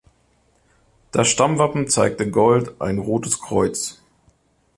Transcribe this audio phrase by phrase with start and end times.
[1.11, 4.01] Das Stammwappen zeigt in Gold ein rotes Kreuz.